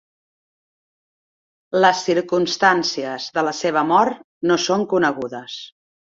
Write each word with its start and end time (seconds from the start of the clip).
Les 1.85 2.01
circumstàncies 2.07 3.29
de 3.37 3.45
la 3.49 3.55
seva 3.59 3.85
mort 3.93 4.27
no 4.53 4.61
són 4.67 4.89
conegudes. 4.97 5.63